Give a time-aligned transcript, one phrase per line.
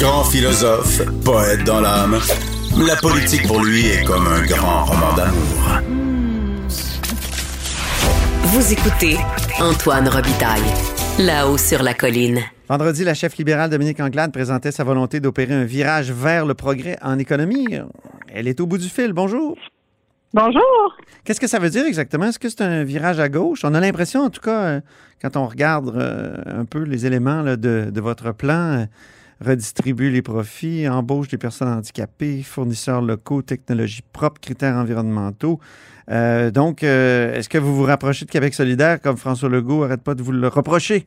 [0.00, 2.16] Grand philosophe, poète dans l'âme,
[2.86, 5.82] la politique pour lui est comme un grand roman d'amour.
[8.44, 9.18] Vous écoutez
[9.60, 10.62] Antoine Robitaille,
[11.18, 12.40] là-haut sur la colline.
[12.70, 16.96] Vendredi, la chef libérale Dominique Anglade présentait sa volonté d'opérer un virage vers le progrès
[17.02, 17.68] en économie.
[18.32, 19.12] Elle est au bout du fil.
[19.12, 19.58] Bonjour.
[20.32, 20.96] Bonjour.
[21.24, 22.24] Qu'est-ce que ça veut dire exactement?
[22.24, 23.64] Est-ce que c'est un virage à gauche?
[23.64, 24.80] On a l'impression, en tout cas, euh,
[25.20, 28.86] quand on regarde euh, un peu les éléments là, de, de, votre plan,
[29.42, 35.58] euh, redistribuer les profits, embauche des personnes handicapées, fournisseurs locaux, technologies propres, critères environnementaux.
[36.10, 40.14] Euh, donc, est-ce que vous vous rapprochez de Québec solidaire comme François Legault arrête pas
[40.14, 41.06] de vous le reprocher?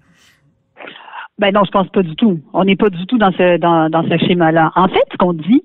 [1.39, 2.39] Ben non, je pense pas du tout.
[2.53, 4.71] On n'est pas du tout dans ce dans, dans ce schéma-là.
[4.75, 5.63] En fait, ce qu'on dit,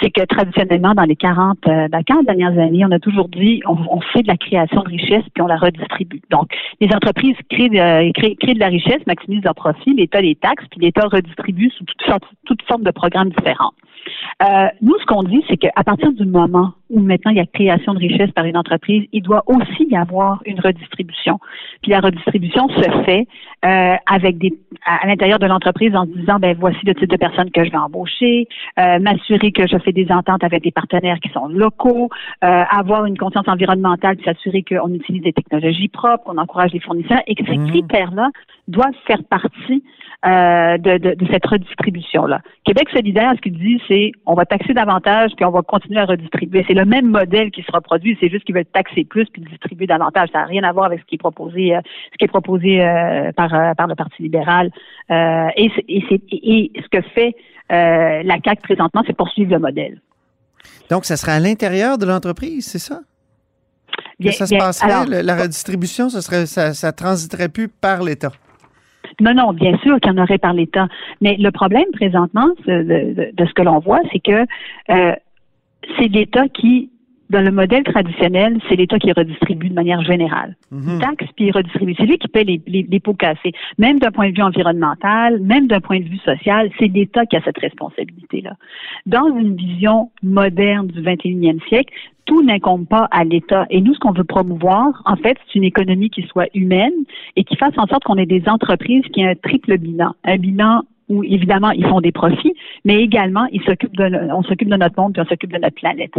[0.00, 3.62] c'est que traditionnellement, dans les 40, euh, dans 40 dernières années, on a toujours dit
[3.66, 6.22] on, fait de la création de richesse puis on la redistribue.
[6.30, 10.34] Donc, les entreprises créent de, créent, créent de la richesse, maximisent leurs profits, l'État les
[10.34, 13.72] taxes, puis l'État redistribue sous toutes sortes, toutes sortes de programmes différents.
[14.42, 17.46] Euh, nous, ce qu'on dit, c'est qu'à partir du moment où maintenant il y a
[17.46, 21.38] création de richesse par une entreprise, il doit aussi y avoir une redistribution.
[21.82, 23.28] Puis la redistribution se fait
[23.64, 24.52] euh, avec des
[24.84, 27.70] à, l'intérieur de l'entreprise en se disant ben voici le type de personnes que je
[27.70, 32.08] vais embaucher, euh, m'assurer que je fais des ententes avec des partenaires qui sont locaux,
[32.40, 37.20] avoir une conscience environnementale, puis s'assurer qu'on utilise des technologies propres, qu'on encourage les fournisseurs
[37.26, 37.68] et que ces mmh.
[37.68, 38.30] critères-là
[38.68, 39.84] doivent faire partie
[40.24, 42.40] de, de, de, cette redistribution-là.
[42.64, 46.04] Québec solidaire, ce qu'il dit, c'est on va taxer davantage puis on va continuer à
[46.04, 46.64] redistribuer.
[46.66, 49.86] C'est le même modèle qui se reproduit, c'est juste qu'ils veulent taxer plus puis distribuer
[49.86, 50.28] davantage.
[50.32, 51.80] Ça n'a rien à voir avec ce qui est proposé, euh,
[52.12, 54.70] ce qui est proposé euh, par, euh, par le Parti libéral.
[55.10, 57.34] Et, et, et, ce que fait
[57.68, 60.00] la CAC présentement, c'est poursuivre le modèle.
[60.88, 63.00] Donc, ça sera à l'intérieur de l'entreprise, c'est ça?
[64.22, 68.32] Que ça se passerait, alors, la redistribution, ce serait, ça, ça transiterait plus par l'État?
[69.20, 70.88] Non, non, bien sûr qu'il y en aurait par l'État.
[71.20, 74.46] Mais le problème présentement de, ce que l'on voit, c'est que
[74.90, 75.14] euh,
[75.98, 76.90] c'est l'État qui,
[77.30, 80.56] dans le modèle traditionnel, c'est l'État qui redistribue de manière générale.
[80.70, 80.98] Mhm.
[81.00, 81.94] Taxe puis il redistribue.
[81.96, 83.52] C'est lui qui paie les, les, les pots cassés.
[83.78, 87.36] Même d'un point de vue environnemental, même d'un point de vue social, c'est l'État qui
[87.36, 88.54] a cette responsabilité-là.
[89.06, 91.94] Dans une vision moderne du 21e siècle,
[92.26, 93.66] tout n'incombe pas à l'État.
[93.70, 96.92] Et nous, ce qu'on veut promouvoir, en fait, c'est une économie qui soit humaine
[97.36, 100.14] et qui fasse en sorte qu'on ait des entreprises qui aient un triple bilan.
[100.24, 102.54] Un bilan où, évidemment, ils font des profits,
[102.84, 105.74] mais également, ils s'occupent de, on s'occupe de notre monde et on s'occupe de notre
[105.74, 106.14] planète.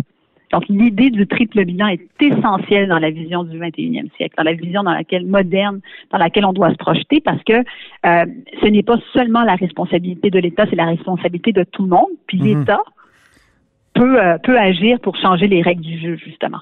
[0.52, 4.54] Donc, l'idée du triple bilan est essentielle dans la vision du 21e siècle, dans la
[4.54, 5.80] vision dans laquelle moderne,
[6.12, 8.26] dans laquelle on doit se projeter, parce que euh,
[8.62, 12.10] ce n'est pas seulement la responsabilité de l'État, c'est la responsabilité de tout le monde.
[12.28, 12.46] Puis Mhm.
[12.60, 12.82] l'État
[13.94, 16.60] peut, euh, peut agir pour changer les règles du jeu, justement.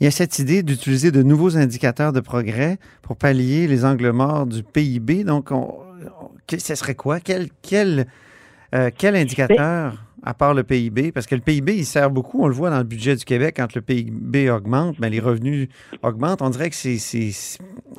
[0.00, 4.12] Il y a cette idée d'utiliser de nouveaux indicateurs de progrès pour pallier les angles
[4.12, 5.24] morts du PIB.
[5.24, 5.74] Donc, on,
[6.22, 7.20] on, ce serait quoi?
[7.20, 8.06] Quel, quel,
[8.74, 11.12] euh, quel indicateur, à part le PIB?
[11.12, 13.54] Parce que le PIB, il sert beaucoup, on le voit dans le budget du Québec,
[13.56, 15.68] quand le PIB augmente, mais les revenus
[16.02, 16.42] augmentent.
[16.42, 16.98] On dirait que c'est,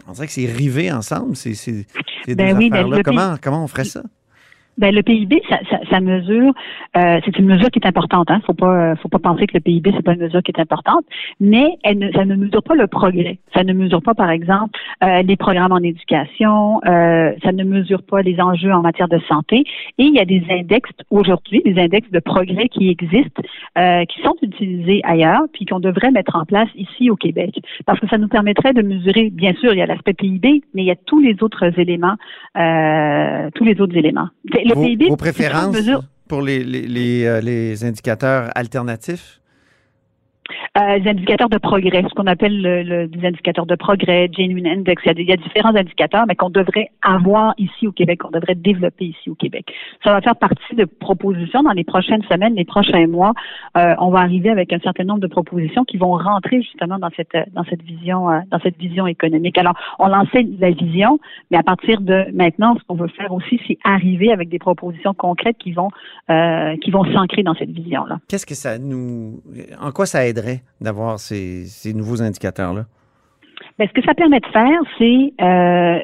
[0.07, 1.85] on dirait que c'est rivé ensemble, ces, ces,
[2.25, 2.89] ces Ben deux oui, affaires-là.
[2.89, 4.03] mais le Comment, comment on ferait ça?
[4.81, 5.43] Ben, le PIB,
[5.91, 6.53] ça, mesure,
[6.97, 8.31] euh, c'est une mesure qui est importante.
[8.31, 8.41] Hein.
[8.47, 11.05] Faut pas, faut pas penser que le PIB c'est pas une mesure qui est importante,
[11.39, 13.37] mais ça ne mesure pas le progrès.
[13.53, 16.81] Ça ne mesure pas, par exemple, euh, les programmes en éducation.
[16.87, 19.65] Euh, ça ne mesure pas les enjeux en matière de santé.
[19.99, 23.43] Et il y a des index aujourd'hui, des index de progrès qui existent,
[23.75, 28.07] qui sont utilisés ailleurs, puis qu'on devrait mettre en place ici au Québec, parce que
[28.07, 29.29] ça nous permettrait de mesurer.
[29.29, 32.15] Bien sûr, il y a l'aspect PIB, mais il y a tous les autres éléments,
[32.55, 34.29] tous les autres éléments.
[34.73, 35.75] Vos, préférences
[36.27, 39.40] pour les, les, les, euh, les, indicateurs alternatifs?
[40.77, 44.67] Euh, les indicateurs de progrès, ce qu'on appelle le, le, des indicateurs de progrès, Genuine
[44.67, 45.01] Index.
[45.05, 48.19] Il y a, il y a différents indicateurs, mais qu'on devrait avoir ici au Québec,
[48.19, 49.73] qu'on devrait développer ici au Québec.
[50.03, 53.33] Ça va faire partie de propositions dans les prochaines semaines, les prochains mois.
[53.77, 57.09] Euh, on va arriver avec un certain nombre de propositions qui vont rentrer justement dans
[57.15, 59.57] cette dans cette vision euh, dans cette vision économique.
[59.57, 61.19] Alors, on lançait la vision,
[61.49, 65.13] mais à partir de maintenant, ce qu'on veut faire aussi, c'est arriver avec des propositions
[65.13, 65.89] concrètes qui vont
[66.29, 68.19] euh, qui vont s'ancrer dans cette vision là.
[68.27, 69.41] Qu'est-ce que ça nous
[69.79, 70.25] en quoi ça
[70.79, 72.85] d'avoir ces, nouveaux indicateurs-là?
[73.77, 75.99] Ben, ce que ça permet de faire, c'est, euh,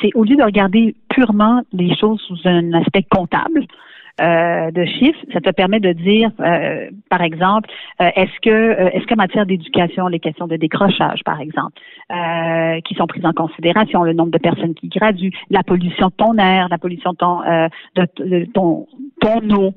[0.00, 3.66] c'est au lieu de regarder purement les choses sous un aspect comptable,
[4.18, 7.68] euh, de chiffres, ça te permet de dire, euh, par exemple,
[7.98, 11.78] est-ce que est-ce qu'en matière d'éducation, les questions de décrochage, par exemple,
[12.84, 16.38] qui sont prises en considération, le nombre de personnes qui graduent, la pollution de ton
[16.38, 18.86] air, la pollution de, ton
[19.26, 19.74] ton eau.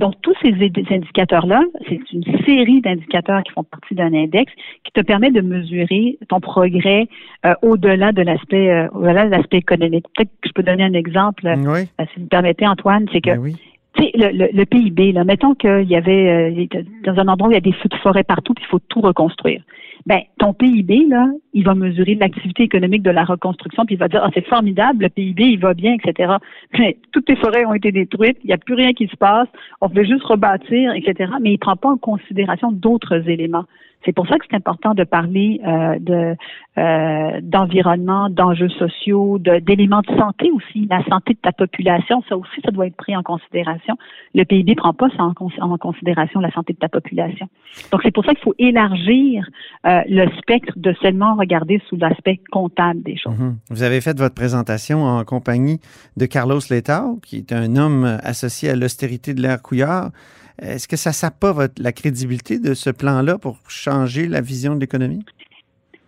[0.00, 4.52] donc tous ces indicateurs-là, c'est une série d'indicateurs qui font partie d'un index
[4.84, 7.08] qui te permet de mesurer ton progrès
[7.62, 10.06] au-delà de l'aspect au-delà de l'aspect économique.
[10.16, 13.52] Peut-être que je peux donner un exemple, si vous me permettez, Antoine, c'est que ben
[13.98, 17.58] le, le, PIB, là, mettons qu'il y avait euh, dans un endroit où il y
[17.58, 19.62] a des feux de forêt partout, puis il faut tout reconstruire.
[20.06, 24.08] Ben, ton PIB, là, il va mesurer l'activité économique de la reconstruction, puis il va
[24.08, 26.34] dire Ah, c'est formidable, le PIB, il va bien, etc.
[26.78, 29.48] Mais toutes les forêts ont été détruites, il n'y a plus rien qui se passe,
[29.80, 31.32] on veut juste rebâtir, etc.
[31.40, 33.66] Mais il prend pas en considération d'autres éléments.
[34.04, 36.36] C'est pour ça que c'est important de parler euh, de
[36.78, 42.60] euh, d'environnement, d'enjeux sociaux, d'éléments de, santé aussi, la santé de ta population, ça aussi,
[42.64, 43.96] ça doit être pris en considération.
[44.34, 47.48] Le PIB prend pas ça en, considération la santé de ta population.
[47.92, 49.46] Donc c'est pour ça qu'il faut élargir
[49.86, 53.38] euh, le spectre de seulement regarder sous l'aspect comptable des choses.
[53.38, 53.56] Mhm.
[53.68, 55.80] Vous avez fait votre présentation en compagnie
[56.16, 60.10] de Carlos Letao, qui est un homme associé à l'austérité de l'air Couillard.
[60.60, 61.12] Est-ce que ça
[61.52, 65.24] votre, la crédibilité de ce plan-là pour changer la vision de l'économie?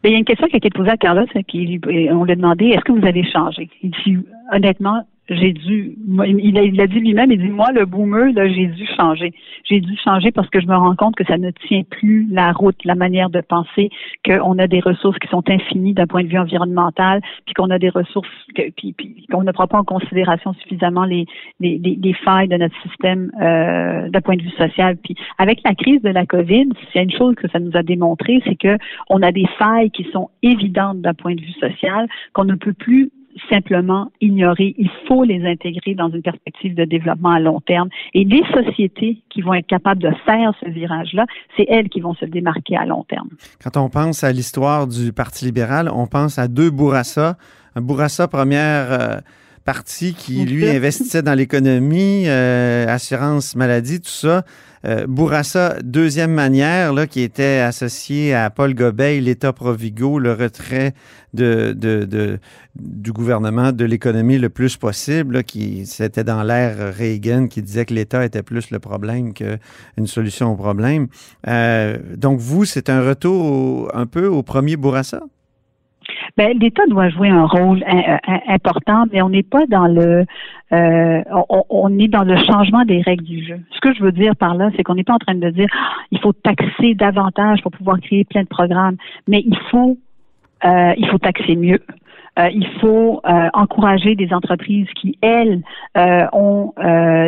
[0.04, 2.36] Il y a une question qui a été posée à Carlos, puis on lui a
[2.36, 3.70] demandé est-ce que vous avez changé?
[3.82, 4.18] Il dit
[4.52, 5.96] honnêtement, j'ai dû,
[6.36, 9.32] il a, il a dit lui-même, il dit, moi, le boomer, là, j'ai dû changer.
[9.64, 12.52] J'ai dû changer parce que je me rends compte que ça ne tient plus la
[12.52, 13.90] route, la manière de penser,
[14.24, 17.78] qu'on a des ressources qui sont infinies d'un point de vue environnemental, puis qu'on a
[17.78, 18.94] des ressources, que, puis,
[19.30, 21.26] qu'on ne prend pas en considération suffisamment les,
[21.60, 24.96] les, les, failles de notre système euh, d'un point de vue social.
[24.96, 27.70] Puis avec la crise de la COVID, s'il y a une chose que ça nous
[27.74, 28.76] a démontré, c'est que
[29.08, 32.72] on a des failles qui sont évidentes d'un point de vue social, qu'on ne peut
[32.72, 33.10] plus
[33.50, 34.74] simplement ignorer.
[34.78, 37.88] Il faut les intégrer dans une perspective de développement à long terme.
[38.14, 41.26] Et les sociétés qui vont être capables de faire ce virage-là,
[41.56, 43.28] c'est elles qui vont se démarquer à long terme.
[43.62, 47.36] Quand on pense à l'histoire du Parti libéral, on pense à deux Bourassa.
[47.76, 49.16] Bourassa, première euh,
[49.64, 54.44] partie qui, lui, investissait dans l'économie, euh, assurance maladie, tout ça.
[54.84, 60.92] Euh, Bourassa, deuxième manière, là, qui était associée à Paul Gobeil, l'État Provigo, le retrait
[61.34, 62.40] de, de,
[62.74, 67.94] du gouvernement de l'économie le plus possible, qui c'était dans l'ère Reagan qui disait que
[67.94, 71.06] l'État était plus le problème qu'une solution au problème.
[71.46, 75.22] Euh, donc vous, c'est un retour un peu au premier Bourassa?
[76.36, 77.84] Ben, l'État doit jouer un rôle
[78.48, 80.24] important, mais on n'est pas dans le
[80.72, 81.22] euh,
[81.68, 83.60] on, est dans le changement des règles du jeu.
[83.72, 85.68] Ce que je veux dire par là, c'est qu'on n'est pas en train de dire
[85.74, 88.96] ah, il faut taxer davantage pour pouvoir créer plein de programmes,
[89.28, 89.98] mais il faut
[90.64, 91.80] euh, il faut taxer mieux.
[92.38, 95.60] Euh, il faut euh, encourager des entreprises qui, elles,
[95.98, 96.72] euh, ont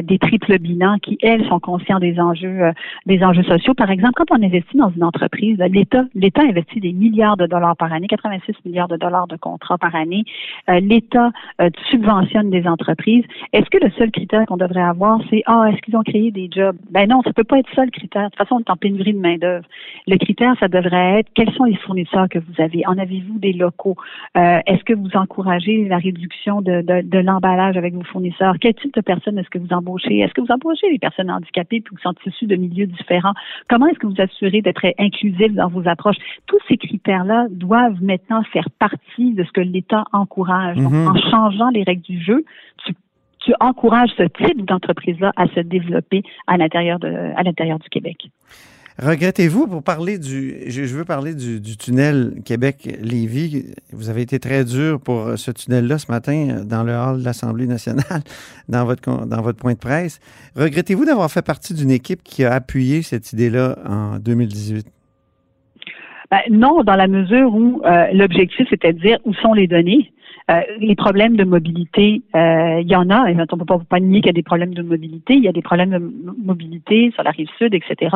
[0.02, 2.72] des triples bilans, qui, elles, sont conscients des enjeux,
[3.06, 3.74] des enjeux sociaux.
[3.74, 7.76] Par exemple, quand on investit dans une entreprise, l'État, l'État investit des milliards de dollars
[7.76, 10.24] par année, 86 milliards de dollars de contrats par année.
[10.68, 11.30] L'État
[11.90, 13.24] subventionne des entreprises.
[13.52, 16.48] Est-ce que le seul critère qu'on devrait avoir, c'est ah, est-ce qu'ils ont créé des
[16.50, 16.76] jobs?
[16.90, 18.24] Ben non, ça peut pas être ça le critère.
[18.24, 19.66] De toute façon, on est en pénurie de main d'œuvre.
[20.06, 22.86] Le critère, ça devrait être quels sont les fournisseurs que vous avez?
[22.86, 23.96] En avez-vous des locaux?
[24.34, 28.56] Est-ce que vous encouragez la réduction de, de, l'emballage avec vos fournisseurs?
[28.60, 30.18] Quel type de personnes est-ce que vous embauchez?
[30.18, 33.34] Est-ce que vous embauchez les personnes handicapées qui sont issues de milieux différents?
[33.68, 36.16] Comment est-ce que vous assurez d'être inclusif dans vos approches?
[36.46, 40.76] Tous ces critères-là doivent maintenant faire partie de ce que l'État encourage.
[40.76, 41.08] Mm-hmm.
[41.08, 42.44] en changeant les règles du jeu,
[42.84, 42.94] tu
[43.44, 48.16] tu encourages ce type d'entreprise-là à se développer à l'intérieur de à l'intérieur du Québec.
[49.02, 50.70] Regrettez-vous pour parler du.
[50.70, 53.74] Je, parler du, tunnel Québec-Lévis.
[53.92, 57.66] Vous avez été très dur pour ce tunnel-là ce matin dans le hall de l'Assemblée
[57.66, 58.22] nationale,
[58.68, 60.20] dans votre, dans votre point de presse.
[60.54, 64.86] Regrettez-vous d'avoir fait partie d'une équipe qui a appuyé cette idée-là en 2018?
[66.30, 70.12] Ben, non, dans la mesure où euh, l'objectif était de dire où sont les données.
[70.50, 73.22] Euh, les problèmes de mobilité, euh, il y en a.
[73.22, 75.34] on ne peut pas, nier qu'il y a des problèmes de mobilité.
[75.34, 78.14] Il y a des problèmes de mobilité sur la rive sud, etc.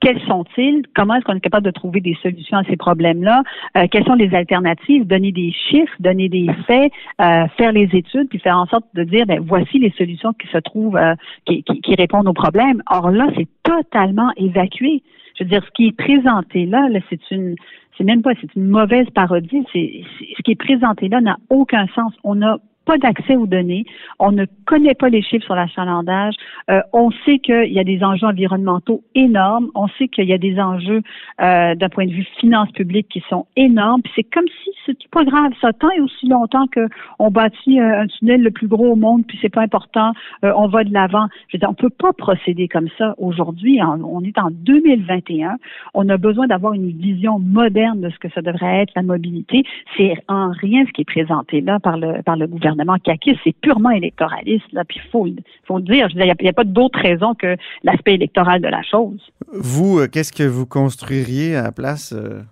[0.00, 0.82] Quels sont-ils?
[0.94, 3.44] Comment est-ce qu'on est capable de trouver des solutions à ces problèmes-là?
[3.78, 5.06] Euh, quelles sont les alternatives?
[5.06, 9.24] Donner des chiffres, donner des faits, faire les études, puis faire en sorte de dire,
[9.24, 11.00] ben, voici les solutions qui se trouvent,
[11.46, 12.82] qui, qui, qui répondent aux problèmes.
[12.90, 15.02] Or là, c'est totalement évacué.
[15.40, 17.56] Je veux dire, ce qui est présenté là, là c'est une
[17.96, 19.64] c'est même pas, c'est une mauvaise parodie.
[19.72, 20.02] C'est,
[20.36, 22.12] ce qui est présenté là n'a aucun sens.
[22.24, 23.84] On a pas d'accès aux données.
[24.18, 26.34] On ne connaît pas les chiffres sur l'achalandage.
[26.70, 29.70] Euh, on sait qu'il y a des enjeux environnementaux énormes.
[29.74, 31.02] On sait qu'il y a des enjeux
[31.40, 34.02] euh, d'un point de vue finance publique qui sont énormes.
[34.14, 35.52] C'est comme si c'est pas grave.
[35.60, 39.50] Ça tant aussi longtemps qu'on bâtit un, tunnel le plus gros au monde, puis c'est
[39.50, 40.12] pas important.
[40.44, 41.26] Euh, on va de l'avant.
[41.48, 43.80] Je veux dire, on peut pas procéder comme ça aujourd'hui.
[43.82, 45.56] On est en 2021.
[45.94, 49.64] On a besoin d'avoir une vision moderne de ce que ça devrait être la mobilité.
[49.96, 52.69] C'est en rien ce qui est présenté là par le par le gouvernement
[53.04, 53.38] CACIS.
[53.44, 54.72] C'est purement électoraliste.
[54.72, 55.26] Là, puis faut
[55.64, 56.08] faut le dire.
[56.14, 59.20] il n'y a, pas d'autre raison que l'aspect électoral de la chose.
[59.52, 62.42] Vous, euh, qu'est-ce que vous construiriez à la place euh,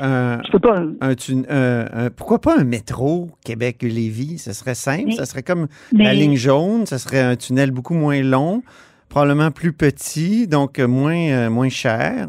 [0.00, 0.82] un, Je peux pas.
[1.00, 4.38] Un, pourquoi pas un métro Québec-Lévis?
[4.38, 5.12] Ce serait simple.
[5.12, 6.86] ça serait comme la ligne jaune.
[6.86, 8.62] Ça serait un tunnel beaucoup moins long,
[9.08, 12.28] probablement plus petit, donc moins moins cher.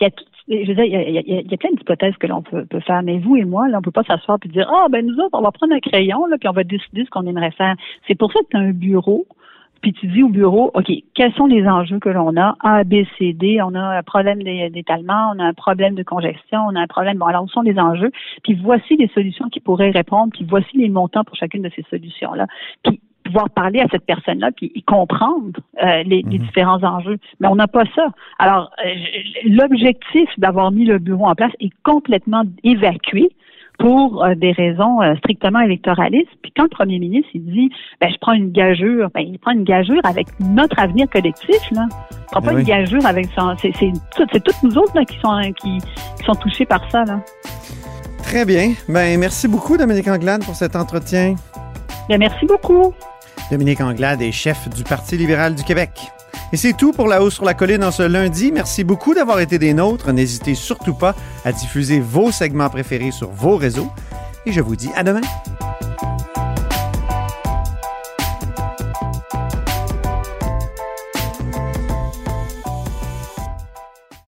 [0.00, 0.10] Il y a
[0.50, 3.68] je veux il y a, plein d'hypothèses que l'on peut, faire, mais vous et moi,
[3.68, 5.80] là, on peut pas s'asseoir et dire, ah, ben nous autres, on va prendre un
[5.80, 7.76] crayon, là, puis on va décider ce qu'on aimerait faire.
[8.08, 9.26] C'est pour ça que tu as un bureau,
[9.80, 12.56] puis tu dis au bureau, OK, quels sont les enjeux que l'on a?
[12.60, 16.60] A, B, C, D, on a un problème d'étalement, on a un problème de congestion,
[16.66, 17.18] on a un problème.
[17.18, 18.10] Bon, alors, où sont les enjeux?
[18.42, 21.84] Puis voici les solutions qui pourraient répondre, puis voici les montants pour chacune de ces
[21.88, 22.46] solutions-là.
[22.82, 26.38] Puis pouvoir parler à cette personne-là puis comprendre euh, les, mhm.
[26.38, 27.18] différents enjeux.
[27.38, 28.08] Mais on n'a pas ça.
[28.38, 28.90] Alors, euh,
[29.44, 33.30] l'objectif d'avoir mis le bureau en place est complètement évacué
[33.78, 36.28] pour euh, des raisons strictement électoralistes.
[36.42, 37.70] Puis quand le premier ministre il dit
[38.00, 41.70] ben, je prends une gageure, ben, il prend une gageure avec notre avenir collectif.
[41.72, 41.86] Là.
[42.10, 43.54] Il prend pas ben une gageure avec son.
[43.56, 43.72] C'est,
[44.16, 45.78] toutes nous autres là, qui, sont, qui,
[46.18, 47.04] qui sont touchés par ça.
[47.04, 47.20] Là.
[48.22, 48.74] Très bien.
[48.88, 51.34] Ben, merci beaucoup, Dominique Anglade, pour cet entretien.
[52.08, 52.92] Bien, merci beaucoup.
[53.50, 55.90] Dominique Anglade est chef du Parti libéral du Québec.
[56.52, 58.52] Et c'est tout pour La Hausse sur la Colline en ce lundi.
[58.52, 60.12] Merci beaucoup d'avoir été des nôtres.
[60.12, 61.14] N'hésitez surtout pas
[61.44, 63.90] à diffuser vos segments préférés sur vos réseaux.
[64.46, 65.20] Et je vous dis à demain.